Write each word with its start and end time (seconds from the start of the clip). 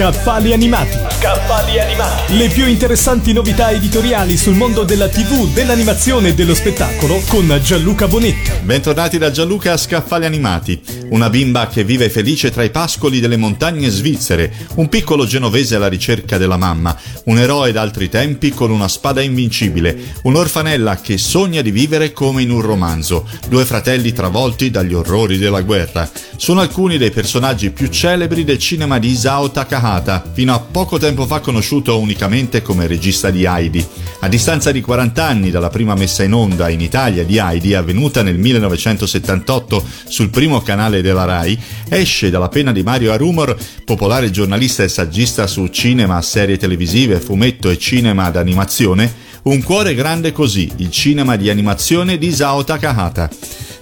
Scaffali 0.00 0.54
animati. 0.54 0.96
Scaffali 1.10 1.78
animati. 1.78 2.38
Le 2.38 2.48
più 2.48 2.66
interessanti 2.66 3.34
novità 3.34 3.70
editoriali 3.70 4.38
sul 4.38 4.54
mondo 4.54 4.82
della 4.82 5.10
TV, 5.10 5.52
dell'animazione 5.52 6.28
e 6.28 6.34
dello 6.34 6.54
spettacolo 6.54 7.20
con 7.28 7.60
Gianluca 7.62 8.08
Bonetti. 8.08 8.50
Bentornati 8.62 9.18
da 9.18 9.30
Gianluca 9.30 9.74
a 9.74 9.76
Scaffali 9.76 10.24
Animati. 10.24 10.80
Una 11.10 11.28
bimba 11.28 11.66
che 11.66 11.84
vive 11.84 12.08
felice 12.08 12.50
tra 12.50 12.62
i 12.62 12.70
pascoli 12.70 13.20
delle 13.20 13.36
montagne 13.36 13.90
svizzere, 13.90 14.50
un 14.76 14.88
piccolo 14.88 15.26
genovese 15.26 15.74
alla 15.74 15.88
ricerca 15.88 16.38
della 16.38 16.56
mamma, 16.56 16.96
un 17.24 17.36
eroe 17.36 17.70
d'altri 17.70 18.08
tempi 18.08 18.52
con 18.52 18.70
una 18.70 18.88
spada 18.88 19.20
invincibile, 19.20 20.14
un'orfanella 20.22 20.98
che 21.02 21.18
sogna 21.18 21.60
di 21.60 21.72
vivere 21.72 22.12
come 22.14 22.40
in 22.40 22.50
un 22.50 22.62
romanzo, 22.62 23.28
due 23.48 23.66
fratelli 23.66 24.12
travolti 24.12 24.70
dagli 24.70 24.94
orrori 24.94 25.36
della 25.36 25.60
guerra. 25.60 26.08
Sono 26.36 26.60
alcuni 26.60 26.96
dei 26.96 27.10
personaggi 27.10 27.68
più 27.68 27.88
celebri 27.88 28.44
del 28.44 28.58
cinema 28.58 28.98
di 28.98 29.08
Isao 29.10 29.50
Takahata, 29.50 29.88
fino 30.32 30.54
a 30.54 30.60
poco 30.60 30.98
tempo 30.98 31.26
fa 31.26 31.40
conosciuto 31.40 31.98
unicamente 31.98 32.62
come 32.62 32.86
regista 32.86 33.30
di 33.30 33.44
Heidi. 33.44 33.84
A 34.20 34.28
distanza 34.28 34.70
di 34.70 34.80
40 34.80 35.24
anni 35.24 35.50
dalla 35.50 35.68
prima 35.68 35.94
messa 35.94 36.22
in 36.22 36.32
onda 36.32 36.68
in 36.68 36.80
Italia 36.80 37.24
di 37.24 37.38
Heidi, 37.38 37.74
avvenuta 37.74 38.22
nel 38.22 38.38
1978 38.38 39.84
sul 40.06 40.30
primo 40.30 40.60
canale 40.60 41.02
della 41.02 41.24
RAI, 41.24 41.58
esce 41.88 42.30
dalla 42.30 42.48
penna 42.48 42.70
di 42.70 42.84
Mario 42.84 43.10
Arumor, 43.10 43.56
popolare 43.84 44.30
giornalista 44.30 44.84
e 44.84 44.88
saggista 44.88 45.48
su 45.48 45.66
cinema, 45.66 46.22
serie 46.22 46.56
televisive, 46.56 47.18
fumetto 47.18 47.68
e 47.68 47.76
cinema 47.76 48.30
d'animazione, 48.30 49.28
Un 49.42 49.62
cuore 49.62 49.94
grande 49.94 50.32
così, 50.32 50.70
il 50.76 50.90
cinema 50.90 51.36
di 51.36 51.48
animazione 51.48 52.18
di 52.18 52.26
Isao 52.26 52.62
Takahata. 52.62 53.30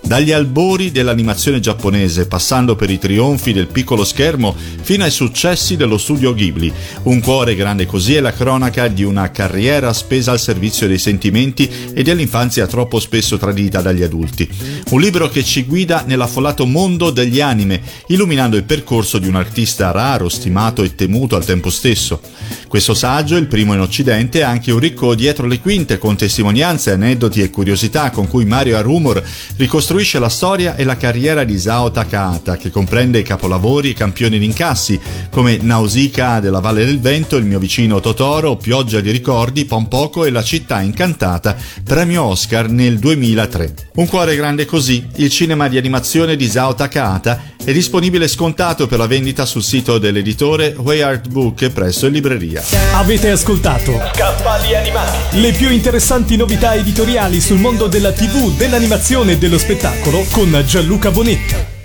Dagli 0.09 0.33
albori 0.33 0.91
dell'animazione 0.91 1.61
giapponese, 1.61 2.27
passando 2.27 2.77
per 2.77 2.89
i 2.89 2.99
trionfi 2.99 3.53
del 3.53 3.67
piccolo 3.67 4.05
schermo, 4.05 4.57
fino 4.81 5.05
ai 5.05 5.11
successi 5.11 5.77
dello 5.77 5.99
studio 5.99 6.33
Ghibli. 6.33 6.73
Un 7.03 7.21
cuore 7.21 7.55
grande 7.55 7.85
così 7.85 8.15
è 8.15 8.21
la 8.21 8.33
cronaca 8.33 8.89
di 8.89 9.05
una 9.05 9.31
carriera 9.31 9.93
spesa 9.93 10.31
al 10.31 10.41
servizio 10.41 10.87
dei 10.87 10.97
sentimenti 10.97 11.69
e 11.93 12.03
dell'infanzia 12.03 12.67
troppo 12.67 13.01
spesso 13.01 13.37
tradita 13.37 13.83
dagli 13.83 14.03
adulti. 14.03 14.49
Un 14.93 15.01
libro 15.03 15.29
che 15.29 15.45
ci 15.45 15.65
guida 15.65 16.05
nell'affollato 16.07 16.65
mondo 16.65 17.11
degli 17.11 17.43
anime, 17.43 17.83
illuminando 18.07 18.57
il 18.57 18.65
percorso 18.65 19.19
di 19.19 19.29
un 19.29 19.37
artista 19.37 19.91
raro, 19.91 20.31
stimato 20.31 20.83
e 20.85 20.95
temuto 20.95 21.37
al 21.37 21.45
tempo 21.45 21.69
stesso. 21.69 22.23
Questo 22.67 22.95
saggio, 22.95 23.37
il 23.37 23.47
primo 23.47 23.75
in 23.75 23.81
Occidente, 23.81 24.41
è 24.41 24.45
anche 24.45 24.73
un 24.73 24.79
ricco 24.79 25.15
dietro 25.15 25.47
le 25.47 25.61
quinte 25.61 25.99
con 25.99 26.17
testimonianze, 26.17 26.93
aneddoti 26.93 27.43
e 27.43 27.51
curiosità 27.51 28.11
con 28.11 28.27
cui 28.27 28.47
Mario 28.47 28.79
Arumor 28.79 29.23
ricostruisce 29.57 29.97
la 29.99 30.29
storia 30.29 30.77
e 30.77 30.85
la 30.85 30.97
carriera 30.97 31.43
di 31.43 31.55
Isao 31.55 31.91
Takahata, 31.91 32.57
che 32.57 32.71
comprende 32.71 33.23
capolavori 33.23 33.91
e 33.91 33.95
campioni 33.95 34.39
di 34.39 34.45
incassi 34.45 34.99
come 35.29 35.59
Nausicaa 35.61 36.39
della 36.39 36.61
Valle 36.61 36.85
del 36.85 37.01
Vento, 37.01 37.37
Il 37.37 37.45
mio 37.45 37.59
vicino 37.59 37.99
Totoro, 37.99 38.57
Pioggia 38.57 39.01
di 39.01 39.11
ricordi, 39.11 39.65
Pompoco 39.65 40.25
e 40.25 40.31
La 40.31 40.45
città 40.45 40.81
incantata, 40.83 41.57
premio 41.83 42.23
Oscar 42.23 42.71
nel 42.71 43.01
2003. 43.01 43.75
Un 43.97 44.07
cuore 44.07 44.37
grande 44.37 44.67
così, 44.67 45.05
il 45.17 45.31
cinema 45.31 45.67
di 45.67 45.79
animazione 45.79 46.37
di 46.37 46.45
Isao 46.45 46.77
Takahata 46.77 47.57
è 47.65 47.73
disponibile 47.73 48.29
scontato 48.29 48.87
per 48.87 48.99
la 48.99 49.07
vendita 49.07 49.45
sul 49.45 49.63
sito 49.63 49.99
dell'editore 49.99 50.75
Way 50.79 51.01
Art 51.01 51.29
Book 51.29 51.69
presso 51.71 52.07
in 52.07 52.13
libreria. 52.13 52.63
Avete 52.95 53.31
ascoltato 53.31 53.93
Scaffali 54.15 54.75
animati. 54.75 55.41
le 55.41 55.53
più 55.53 55.71
interessanti 55.71 56.37
novità 56.37 56.75
editoriali 56.75 57.41
sul 57.41 57.59
mondo 57.59 57.87
della 57.87 58.13
TV, 58.13 58.57
dell'animazione 58.57 59.33
e 59.33 59.39
dello 59.39 59.59
spettacolo 59.59 60.25
con 60.31 60.63
Gianluca 60.67 61.11
Bonetti. 61.11 61.78